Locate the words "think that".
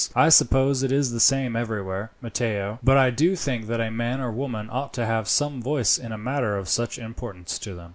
3.35-3.79